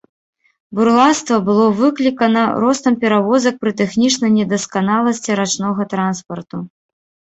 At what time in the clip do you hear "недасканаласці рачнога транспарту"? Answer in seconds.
4.41-6.57